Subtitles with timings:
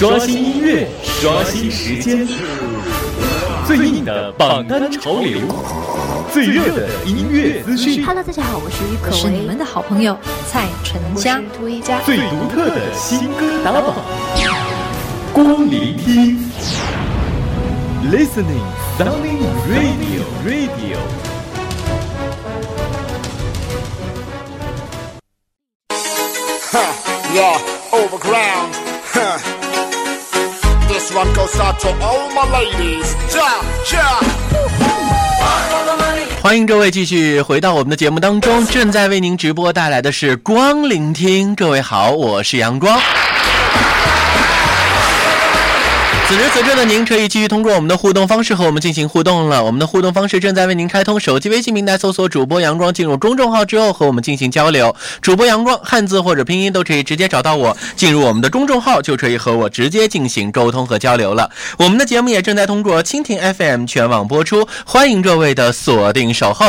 [0.00, 2.26] 刷新音乐，刷新时间，
[3.66, 5.42] 最硬的榜单潮流，
[6.32, 8.02] 最热的音乐资讯。
[8.02, 10.16] Hello，大家好，我是于可我是你们的好朋友
[10.50, 11.38] 蔡淳佳。
[12.06, 13.94] 最独特的新歌打榜，
[15.34, 16.50] 光聆听
[18.10, 18.64] ，Listening
[18.96, 20.96] Sunny Radio Radio。
[26.72, 26.90] Huh,
[27.34, 27.58] yeah,
[27.90, 28.74] overground.
[29.12, 29.69] Huh.
[36.42, 41.54] 欢迎各位继续回到我们的节目当中，正在为您直播带来的是光聆听。
[41.54, 42.98] 各位好，我是阳光。
[46.30, 49.64] 此时此刻的您可以继续通过我们的互动方式和我们进行互动了。
[49.64, 54.94] 我们的互动方式正在为您开通，手机微信平台搜索主播阳光，进入公众号之后和我们进行交流。
[55.20, 61.50] 主播阳光汉字或者拼音都可以直接找到我，进入我们的公众号就可以和我直接进行沟通和交流了。
[61.80, 66.66] 我们的节目也正在通过蜻蜓 FM 全网播出，欢迎各位的锁定守候。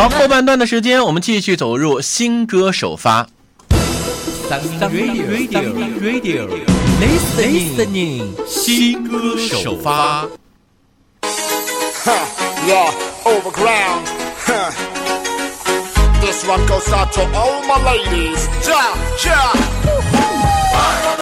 [0.00, 3.26] 好，后半段的时间，我们继续走入新歌首发。
[4.48, 6.48] Radio Radio Radio
[6.98, 10.26] Listening 新歌首发。
[12.02, 12.16] Huh,
[12.66, 12.90] yeah,
[13.24, 14.06] overground.
[16.22, 18.48] This one goes out to all my ladies.
[18.66, 19.52] Yeah, yeah.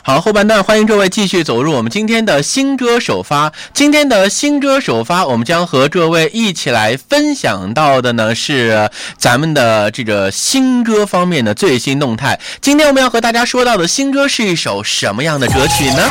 [0.09, 3.53] 好，后半段欢迎各位继续走入我们今天的新歌首发。
[3.75, 12.41] 今天的新歌首发，我们将和各位一起来分享到的呢是咱们的这个新歌方面的最新动态。
[12.63, 16.03] 今天我们要和大家说到的新歌是一首什么样的歌曲呢？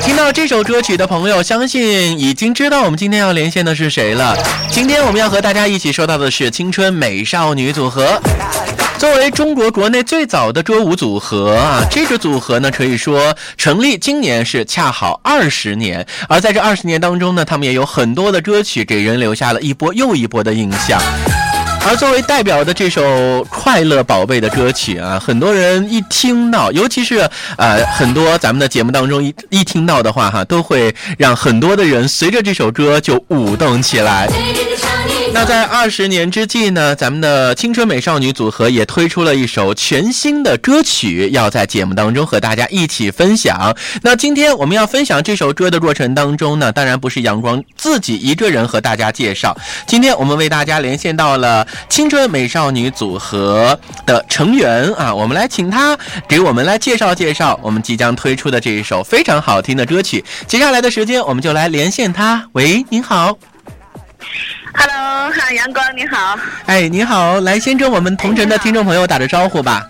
[0.00, 4.34] 听到这首歌曲的朋友，相信已经知道我们今天要连线的是谁了。
[4.70, 8.18] 今天我们要和大家一起说到的是青春美少女组合。
[9.00, 21.00] 作为中国国内最早的歌舞组合啊，这个组合呢可以说成立今年是恰好二十年，而在这二十年当中呢，他们也有很多的歌曲给人留下了一波又一波的印象。
[21.88, 23.02] 而作为代表的这首
[23.48, 34.28] 《快乐宝贝》的歌曲啊，很多人一听到，尤其是呃很多咱们的节目当中一一听到的话哈，都会让很多的人随着这首歌就舞动起来。
[35.32, 43.74] 那在二十年之际呢，咱们的青春美少女组合也推出了一首全新的歌曲，要在节目当中和大家一起分享。
[44.02, 55.96] 那今天我们要分享这首歌的过程当中呢，当然不是阳光自己一个人和大家介绍，今天我们为大家连线到了青春美少女组合的成员啊，我们来请他
[56.28, 60.22] 给我们来介绍介绍我们即将推出的这一首非常好听的歌曲。
[60.46, 62.46] 接下来的时间，我们就来连线他。
[62.52, 63.38] 喂，您好。
[64.74, 66.38] Hello，哈，阳光你好。
[66.66, 69.86] 哎，你好，来先跟我们同城的听众朋友打个招呼吧。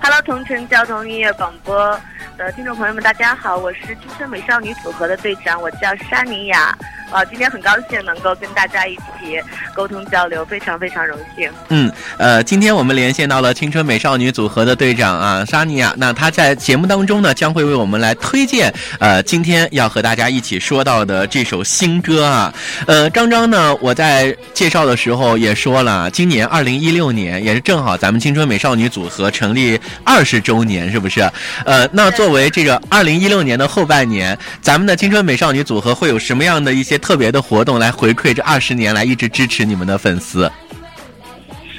[0.00, 1.98] Hello，同城交通音乐广播
[2.36, 6.76] 的听众朋友们，大家好，我是青春美少女组合的队长，我叫沙尼亚。
[7.14, 9.40] 啊，今天很高兴能够跟大家一起
[9.72, 11.48] 沟通交流，非常非常荣幸。
[11.68, 11.88] 嗯，
[12.18, 15.94] 呃，今天我们连线到了青春美少女组合的队长啊，沙尼亚。
[15.96, 22.52] 那她在节目当中呢，将会为我们来推荐呃今天要和大家一起说到的这首新歌啊。
[22.88, 31.20] 呃，张张呢，我在介绍的时候也说了，今年二零一六年也是正好咱们青春美少女组合成立二十周年，是不是？
[31.64, 40.50] 呃，那作为这个二零一六年的后半年，咱们的青春美少女组合会有什么样的一些特别的活动来回馈这二十年来一直支持你们的粉丝？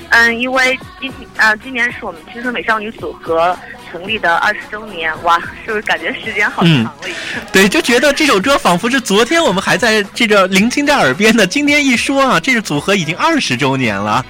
[0.09, 3.57] 嗯，因为今啊、今年是我们青春美少女组合
[3.91, 7.13] 成立的二十周年，哇，是不是感觉时间好长嗯了已经？
[7.51, 14.23] 对，就觉得这首歌仿佛是昨天我们还在这个聆听在耳边的，今天一说啊，这个组合已经二十周年了。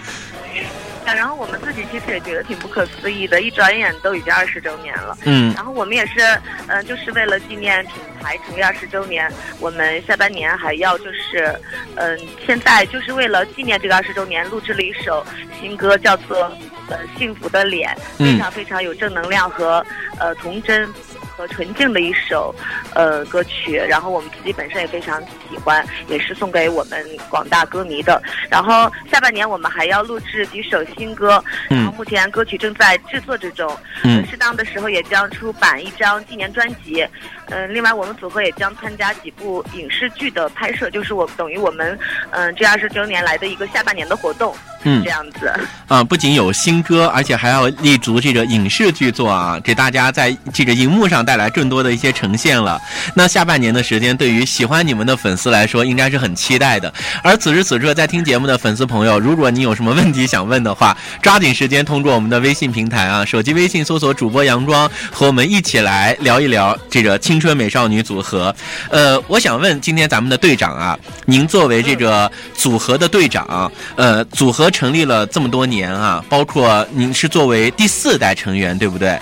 [1.05, 5.17] 啊然后我们自己其实也觉得挺不可思议的，一转眼都已经二十周年了。
[5.25, 6.19] 嗯然后我们也是，
[6.67, 11.57] 嗯、就是为了纪念品牌成立二十周年，我们下半年还要就是，
[11.95, 15.25] 嗯、现在就是为了纪念这个二十周年，录制了一首
[15.61, 16.37] 新歌，叫做
[16.89, 19.85] 《呃幸福的脸》，嗯非常非常有正能量和
[20.19, 20.87] 呃童真。
[21.35, 22.53] 和纯净的一首
[22.93, 28.21] 呃歌曲，然后我们自己本身也非常喜欢，也是送给我们广大歌迷的。
[28.49, 33.69] 然后下半年我们还要录制几首新歌，嗯然后目前歌曲正在制作之中，
[34.03, 37.05] 嗯呃适当的时候也将出版一张纪念专辑。
[37.49, 41.97] 嗯、另外我们组合也将参加几部影视剧的拍摄，就是我等于我们
[42.31, 44.55] 嗯、这二十周年来的一个下半年的活动。
[44.85, 45.51] 嗯这样子。
[45.87, 52.81] 啊，不仅有新歌，而且还要立足这个影视剧作啊，给大家在这个荧幕上带来更多的一些呈现了。
[53.13, 56.91] 那下半年的时间，对于喜欢你们的粉丝来说，应该是很期待的。
[57.21, 68.53] 而此时此刻在听节目的粉丝朋友，如果你有什么问题想问的话，抓紧时间通过我们的微信平台啊，手机微信搜索主播杨庄，和我们一起来聊一聊这个青春美少女组合。
[68.89, 79.17] 呃，我想问今天咱们的队长啊，您作为这个组合的队长，呃，组合成立了这么多年啊，包括您是作为第四代成员，对不对？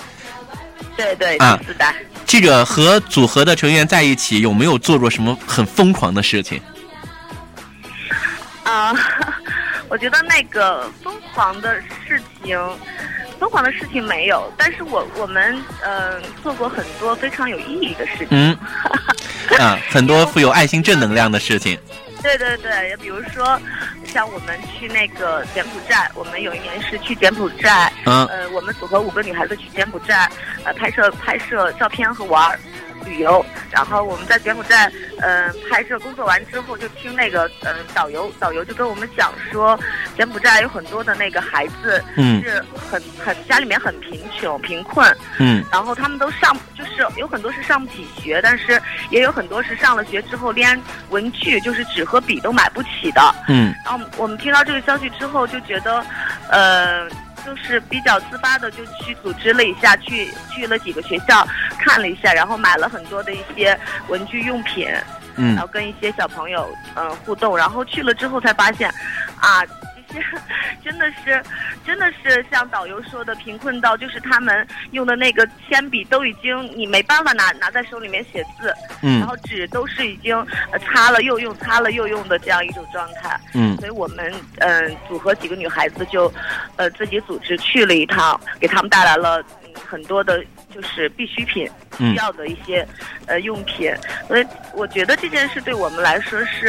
[0.98, 1.94] 对对，啊第四代。
[2.26, 6.60] 这个和组合的成员在一起，有没有做过什么很疯狂的事情？
[8.64, 8.96] 啊、
[9.90, 12.58] 我觉得那个疯狂的事情，
[13.40, 18.30] 疯狂的事情没有，但是我我们呃做过很多非常有意义的事情。
[18.32, 18.58] 嗯，
[19.60, 21.78] 啊， 很多富有爱心正能量的事情。
[22.24, 23.60] 对对对，也比如说，
[24.06, 30.30] 像我们去那个柬埔寨，我们有一年是去柬埔寨，嗯呃，我们组合五个女孩子去柬埔寨，
[30.64, 32.58] 呃，拍摄拍摄照片和玩儿。
[33.04, 39.80] 旅游，然后我们在柬埔寨，呃，拍摄工作完之后，就听那个呃导游，导游就跟我们讲说，
[40.18, 50.80] 柬埔寨有很多的那个孩子嗯是很很家里面很贫穷贫困，嗯然后他们都上，就是有很多是上不起学，但是也有很多是上了学之后连
[51.10, 53.22] 文具，就是纸和笔都买不起的。
[53.48, 56.04] 嗯然后我们听到这个消息之后，就觉得，
[56.50, 57.08] 呃，
[57.46, 61.48] 就是比较自发的就去组织了一下，去去了几个学校
[61.78, 65.04] 看了一下，然后买了很多的一些文具用品，然
[65.36, 68.90] 嗯后跟一些小朋友嗯、呃互动，然后去了之后才发现，
[69.40, 69.64] 啊，
[70.84, 71.42] 真的是
[71.86, 78.68] 真的是像导游说的，贫困到就是他们用的那个铅笔都已经你没办法拿拿在手里面写字，
[79.02, 80.36] 然嗯后纸都是已经
[80.72, 83.40] 呃擦了又用，擦了又用的这样一种状态。
[83.54, 86.32] 嗯所以我们嗯、呃组合几个女孩子就
[86.76, 90.44] 呃自己组织去了一趟，给他们带来了、嗯、很多的
[90.74, 92.86] 就是必需品嗯需要的一些
[93.28, 93.92] 呃用品，
[94.28, 96.68] 所以我觉得这件事对我们来说是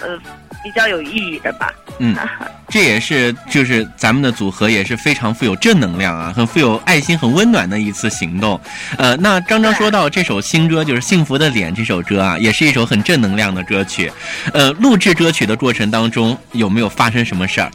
[0.00, 0.18] 呃
[0.64, 1.72] 比较有意义的吧。
[1.98, 2.14] 嗯，
[2.68, 8.60] 这也是就是咱们的组合也是非常富有正能量啊，很富有爱心、很温暖的一次行动。
[8.98, 14.12] 呃，那刚刚说到这首新歌就是《幸福的脸》这首歌啊，也是一首很正能量的歌曲。
[14.52, 17.70] 呃，录制歌曲的过程当中有没有发生什么事儿？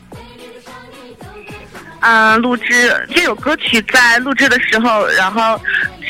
[2.02, 5.60] 嗯、录制这首歌曲在录制的时候，然后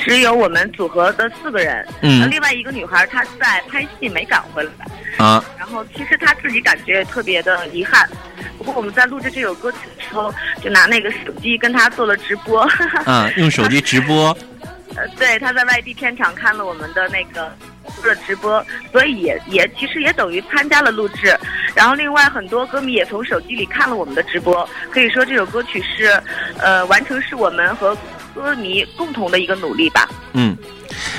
[0.03, 4.71] 只有我们组合的四个人，嗯呃另外一个女孩她在拍戏没赶回来。
[5.17, 8.09] 啊，然后其实她自己感觉特别的遗憾。
[8.57, 10.33] 不过我们在录制这首歌曲的时候，
[10.63, 12.61] 就拿那个手机跟她做了直播。
[13.05, 14.35] 啊，用手机直播。
[14.95, 17.51] 呃，对，他在外地片场看了我们的那个
[17.95, 21.37] 做了直播，所以也也其实也等于参加了录制。
[21.73, 26.21] 然后另外很多歌迷也从手机里看了我们的直播，可以说这首歌曲是，
[26.57, 27.97] 呃，完成是我们和
[28.35, 30.09] 歌迷共同的一个努力吧。
[30.33, 30.57] 嗯，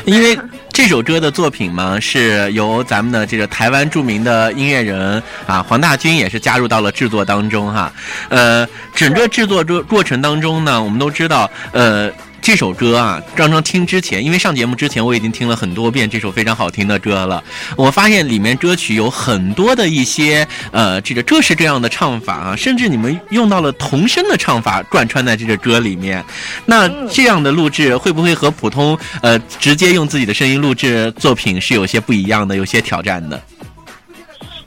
[0.05, 0.39] 因为
[0.71, 7.91] 这首歌的作品嘛，是由咱们的这个台湾著名的音乐人啊黄大军也是加入到了制作当中哈。
[8.29, 12.13] 呃，整个制作过过程当中呢，我们都知道，呃。
[12.43, 17.43] 这首歌啊，刚刚听之前，因为上节目之前我已经听了很多遍这首非常好听的歌了。
[17.77, 26.23] 我发现里面歌曲有很多的一些呃这个各式各样的唱法啊，甚至你们用到了童声的唱法贯穿在这个歌里面。
[26.67, 33.41] 那这样的录制会不会和普通呃直接用自己的声音录制作品是有些不一样的，有些挑战的？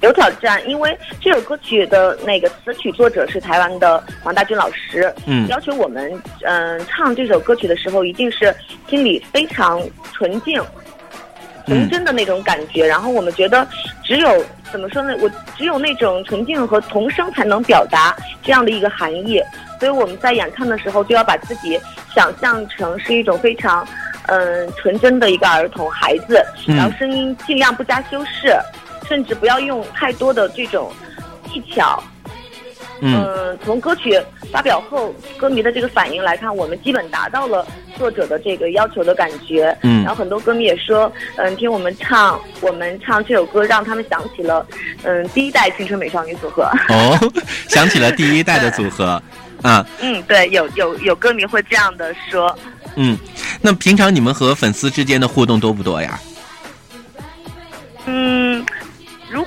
[0.06, 8.56] 有挑战，因为这首歌曲的那个词曲作者是台湾的黄大军老师，嗯要求我们嗯、唱这首歌曲的时候，一定是
[8.88, 9.82] 心里非常
[10.14, 10.62] 纯净、
[11.66, 12.86] 纯真的那种感觉。
[12.86, 13.68] 然后我们觉得，
[14.04, 15.16] 只有怎么说呢？
[15.20, 19.42] 我只有那种纯净和童声才能表达这样的一个含义。
[19.80, 21.80] 所以我们在演唱的时候，就要把自己
[22.14, 23.86] 想象成是一种非常
[24.28, 28.54] 嗯、纯真的一个儿童孩子，嗯然后声音尽量不加修饰。
[29.08, 30.92] 甚至不要用太多的这种
[31.52, 32.02] 技巧。
[33.02, 34.18] 嗯嗯，从歌曲
[34.54, 39.78] 发表后，歌迷的这个反应来看，我们基本达到了作者的这个要求的感觉。
[39.84, 44.66] 嗯然后很多歌迷也说，嗯，听我们唱，我们唱这首歌，让他们想起了，
[45.04, 46.64] 嗯，第一代青春美少女组合。
[46.88, 47.32] 哦，
[47.68, 49.22] 想起了第一代的组合
[49.62, 52.58] 啊，嗯，对，有有有歌迷会这样的说。
[52.96, 53.18] 嗯，
[53.62, 56.18] 那平常你们和粉丝之间的互动多不多呀？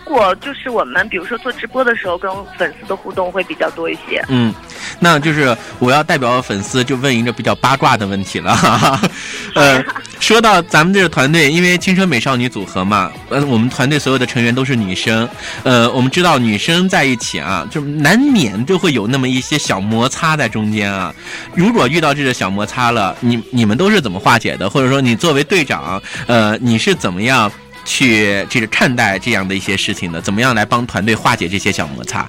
[0.09, 4.25] 果就是我们比如说做直播的时候，跟粉丝的互动会比较多一些。
[4.29, 4.53] 嗯，
[4.99, 8.57] 那就是我要代表粉丝就问一个比较八卦的问题了。
[9.55, 9.85] 呃，
[10.19, 15.29] 说到咱们这个团队，因为青春美少女组合嘛，呃，我们团队所有的成员都是女生，
[15.62, 21.15] 呃，我们知道女生在一起啊，就难免就会有那么一些小摩擦在中间啊。
[21.55, 24.69] 如果遇到这个小摩擦了，你你们都是怎么化解的？
[24.71, 27.50] 或者说你作为队长，呃，你是怎么样
[27.88, 30.21] 去这个看待这样的一些事情的？
[30.21, 32.28] 怎么样来帮团队化解这些小摩擦？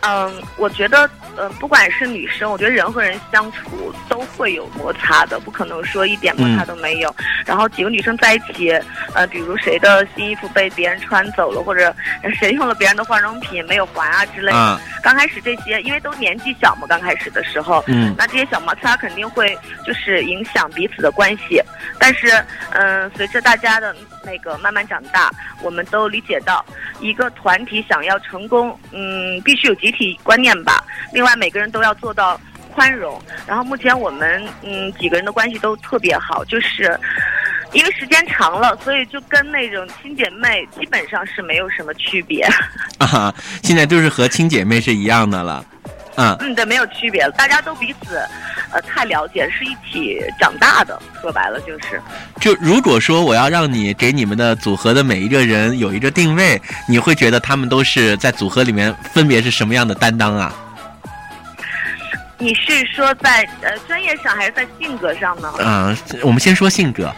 [0.00, 1.08] 嗯，我觉得，
[1.38, 7.14] 呃，不管是女生，我觉得人和人相处都会有摩擦的，不可能说一点摩擦都没有。
[7.46, 8.70] 然后几个女生在一起，
[9.14, 11.94] 呃，比如谁的新衣服被别人穿走了，或者
[12.38, 14.58] 谁用了别人的化妆品没有还啊之类的。
[14.58, 21.62] 啊刚开始这些，因为都年纪小嘛，刚开始的时候，嗯那这些小摩擦肯定会就是影响彼此的关系。
[22.00, 22.28] 但是，
[22.72, 23.94] 嗯、随着大家的
[24.24, 25.30] 那个慢慢长大，
[25.62, 26.64] 我们都理解到，
[27.00, 30.84] 一个团体想要成功，嗯，必须有集体观念吧。
[31.12, 32.40] 另外，每个人都要做到
[32.72, 33.20] 宽容。
[33.46, 36.98] 然后，目前我们嗯几个人的关系都特别好，就是。
[37.74, 42.42] 因为时间长了，所以就跟那种亲姐妹基本上是没有什么区别。
[42.96, 43.30] 啊，
[43.62, 45.62] 现在就是和亲姐妹是一样的了。
[46.18, 48.16] 啊，嗯，对，没有区别了，大家都彼此，
[48.72, 51.00] 呃，太了解，是一起长大的。
[51.22, 52.02] 说白了就是，
[52.40, 60.52] 就如果说我要让你给你们的组合的每一个人有一个定位，你会觉得他们都是在组合里面分别是什么样的担当啊？
[62.36, 65.52] 你是说在呃专业上还是在性格上呢？
[65.60, 67.14] 嗯，我们先说性格。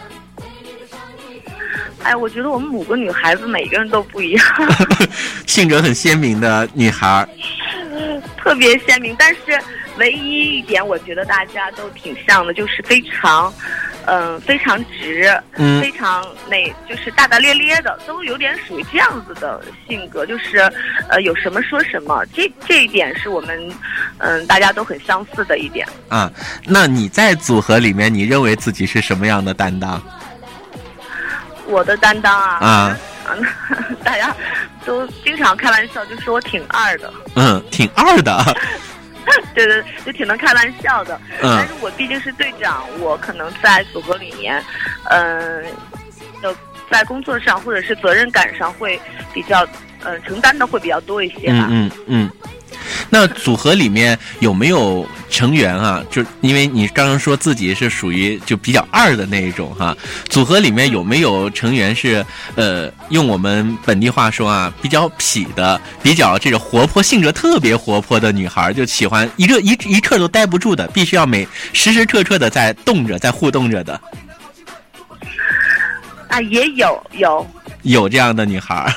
[2.03, 4.45] 哎，我觉得我们五个女孩子每个人都不一样，
[5.45, 7.29] 性格很鲜明的女孩儿，
[8.37, 9.15] 特别鲜明。
[9.17, 9.59] 但是
[9.97, 13.53] 唯一一点，我觉得大家都挺像的，就是非常，
[14.05, 20.59] 嗯、非常直，嗯非常那，就是大大咧咧的，都有点属于这样子的性格，就是
[21.09, 22.25] 呃有什么说什么。
[22.33, 23.71] 这这一点是我们
[24.19, 25.87] 嗯、大家都很相似的一点。
[26.09, 26.31] 啊，
[26.65, 30.01] 那你在组合里面，你认为自己是什么样的担当？
[31.67, 33.37] 我的担当啊，啊啊，
[34.03, 34.35] 大家
[34.85, 38.43] 都经常开玩笑，就说我挺二的，嗯，挺二的。
[39.53, 41.19] 对对，就挺能开玩笑的。
[41.41, 44.63] 嗯但是我毕竟是队长，我可能在组合里面，
[45.09, 45.63] 嗯、
[46.41, 46.55] 的
[46.89, 48.99] 在工作上或者是责任感上会
[49.33, 49.65] 比较，
[50.03, 51.67] 呃，承担的会比较多一些吧。
[51.69, 52.31] 嗯嗯嗯。
[53.09, 56.03] 那组合里面有没有成员啊？
[56.09, 59.95] 就因为你刚刚说自己是属于就比较二的那一种哈，
[60.29, 62.25] 组合里面有没有成员是
[62.55, 73.99] 呃，用我们本地话说啊，比较痞的，比较这个活泼，性格特别活泼的女孩，就喜欢一个一一刻都待不住的，必须要每时时刻刻的在动着，在互动着的，
[76.27, 77.47] 啊，也有有，
[77.83, 78.93] 有这样的女孩儿。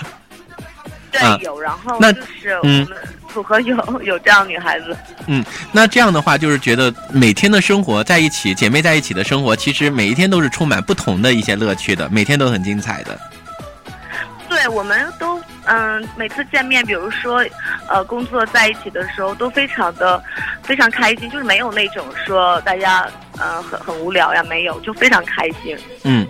[1.11, 2.87] 对、啊有，然后那就是我嗯
[3.35, 4.97] 们组合有 有这样女孩子。
[5.26, 13.19] 嗯，那这样的话，就是觉得每天的生活在一起，姐妹在一起的生活，其实每一天都是充满不同的一些乐趣的，每天都很精彩的。
[14.49, 17.45] 对，我们都嗯，每次见面，比如说，
[17.88, 20.23] 呃，工作在一起的时候，都非常的
[20.62, 25.76] 非常开心，就是没有那种说大家呃很很无聊呀，没有，就非常开心。
[26.05, 26.26] 嗯，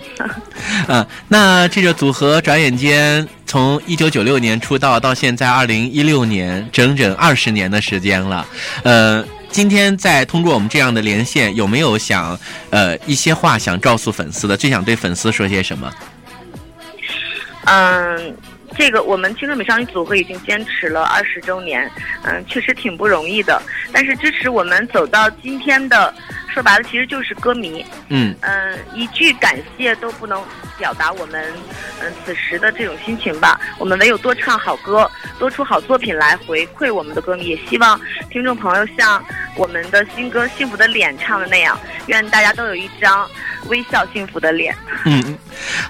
[0.88, 8.46] 呃，那这个组合转眼间从一九九六年出道到现在二零一六年，整整二十年的时间了。
[8.82, 12.38] 呃，今天在通过我们这样的连线，有没有想
[12.70, 14.56] 呃一些话想告诉粉丝的？
[14.56, 15.92] 最想对粉丝说些什么？
[17.66, 18.37] 嗯，
[18.76, 21.90] 这个我们青春美少女组合已经坚持了二十周年，
[22.23, 23.61] 嗯，确实挺不容易的。
[23.93, 26.12] 但是支持我们走到今天的，
[26.52, 27.85] 说白了其实就是歌迷。
[28.09, 30.43] 嗯嗯，一句感谢都不能
[30.76, 31.52] 表达我们
[32.02, 33.61] 嗯此时的这种心情吧。
[33.78, 37.45] 我们唯有多唱好歌，多出好作品来回馈我们的歌迷。
[37.45, 38.00] 也希望
[38.31, 39.25] 听众朋友像
[39.57, 43.28] 我们的新歌《幸福的脸》唱的那样，愿大家都有一张
[43.68, 44.75] 微笑幸福的脸。
[45.04, 45.37] 嗯，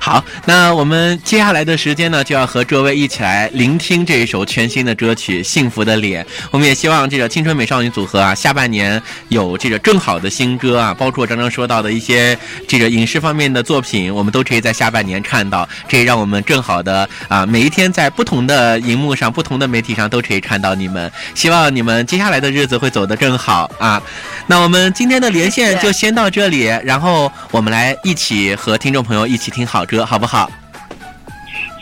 [0.01, 6.25] 好，那我们接下来的时间呢，就要和各位一起来聆听这一首全新的歌曲《幸福的脸》。
[6.51, 21.11] 我们也希望这个青春美少女组合啊，下半年有这个更好的新歌啊，包括我刚刚说到的一些这个影视方面的作品，我们都可以在下半年看到，可以让我们更好的啊，每一天在不同的荧幕上、不同的媒体上都可以看到你们。
[21.35, 24.03] 希望你们接下来的日子会走得更好啊。
[24.47, 30.51] 那我们今天的连线就先到这里，然后我来一起和听众朋友一起听好歌，好不好？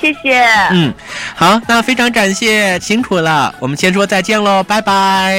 [0.00, 0.92] 谢谢，嗯，
[1.36, 5.36] 好，那非常感谢，辛苦了，我们先说再见喽，拜拜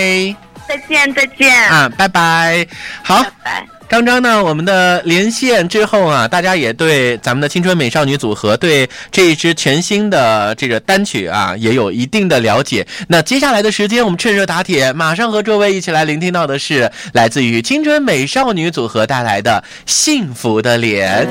[0.68, 2.66] 再见，再见，啊，拜拜，
[3.04, 3.30] 好拜。
[3.44, 3.73] 拜。
[3.88, 12.86] 刚刚呢，我们的连线之后啊，大家也对咱们的青春美少女组合对这一支全新的这个单曲啊，也有一定的了解。
[13.08, 21.28] 那接下来的时间，我们趁热打铁，马上和各位一起来聆听到的是来自于青春美少女组合带来的《幸福的脸》。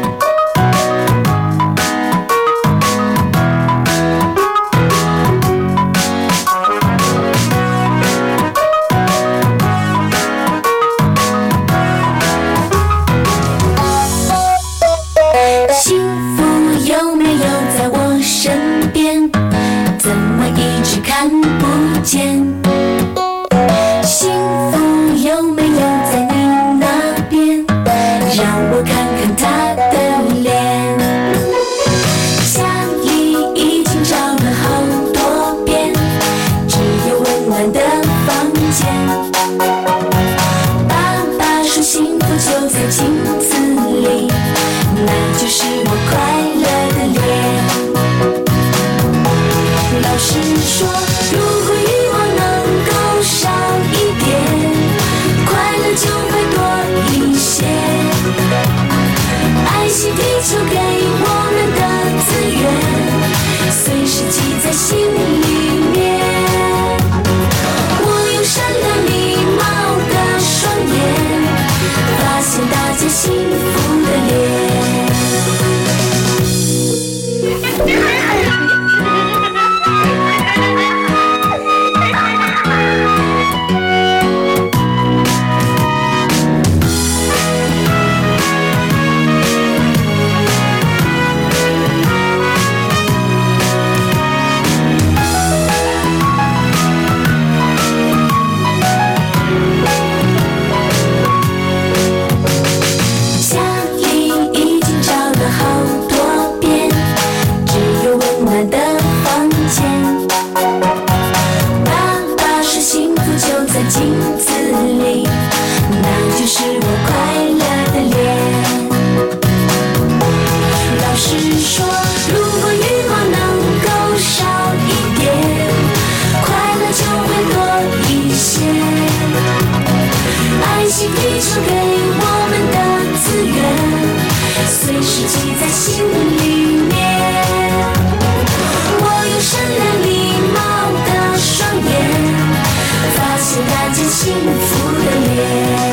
[143.61, 145.92] 看见幸福的脸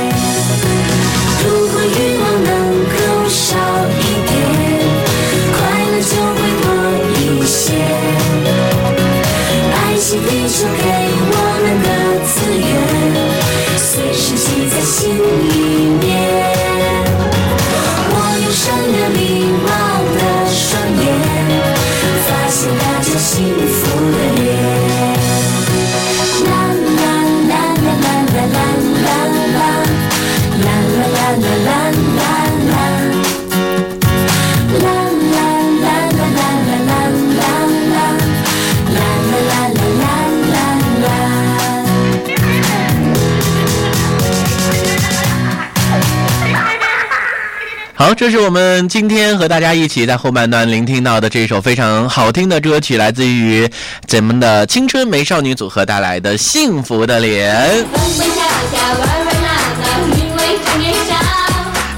[48.00, 53.70] 好，这是我们今天和大家一起在后半段聆听到的这首非常好听的歌曲，来自于
[54.08, 57.54] 咱们的青春美少女组合带来的《幸福的脸》。
[57.92, 59.50] 蹦蹦跳跳，玩玩闹
[59.82, 61.16] 闹，因为还年少。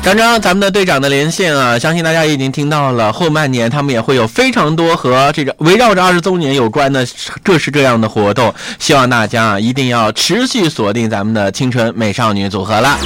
[0.04, 3.14] 刚刚咱们的队长的连线啊，相信大家已经听到了。
[3.14, 7.06] 后半年他们也会有非常多和这个围绕着二十周年有关的
[7.44, 12.98] 各式各样的活动，希望大家啊一定要持续锁定咱们的青春美少女组合了。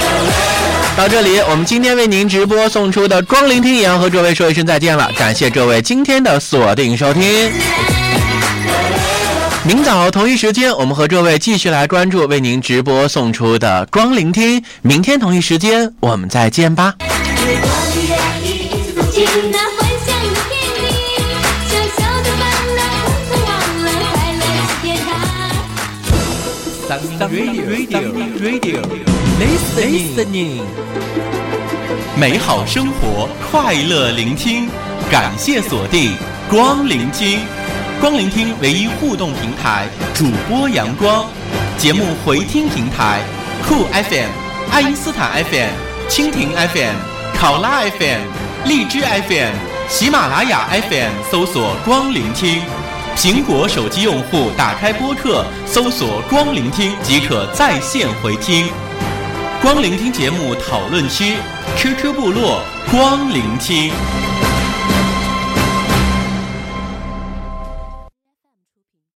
[0.96, 7.52] 到这里，我们今天为您直播送出的光聆听也要和各位说一声再见了，感谢各位今天的锁定收听。
[9.64, 14.64] 明早同一时间，我们和各位继续来关注为您直播送出的光聆听。
[14.80, 16.94] 明天同一时间，我们再见吧。
[16.98, 17.04] 自
[19.12, 20.88] 己那幻想有天地，
[21.68, 22.42] 小小的烦
[22.74, 22.80] 恼
[23.28, 23.52] 统统忘
[23.84, 25.12] 了，快乐是天堂。
[27.28, 27.64] Radio
[28.40, 28.80] Radio
[29.38, 30.62] Listening，
[32.18, 34.66] 美好生活，快乐聆听，
[35.10, 36.16] 感谢锁定
[36.48, 37.40] 光聆听，
[38.00, 41.26] 光聆听唯一互动平台，主播阳光，
[41.76, 43.20] 节目回听平台
[43.68, 44.30] 酷 FM、
[44.72, 45.68] 爱因斯坦 FM、
[46.08, 46.94] 蜻蜓 FM、
[47.38, 48.20] 考拉 FM、
[48.64, 49.52] 荔枝 FM、
[49.86, 52.62] 喜马拉雅 FM 搜索“光聆听”。
[53.14, 58.68] 苹果手机用户打开播客，搜索“光聆听”即可在线回听。
[59.66, 61.34] 光聆听节目讨论区
[61.76, 63.90] ，QQ 部落光聆听。